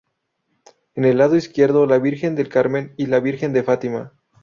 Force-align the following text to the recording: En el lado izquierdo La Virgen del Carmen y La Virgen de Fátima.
En 0.95 1.05
el 1.05 1.19
lado 1.19 1.35
izquierdo 1.35 1.85
La 1.85 1.99
Virgen 1.99 2.33
del 2.33 2.49
Carmen 2.49 2.95
y 2.97 3.05
La 3.05 3.19
Virgen 3.19 3.53
de 3.53 3.61
Fátima. 3.61 4.13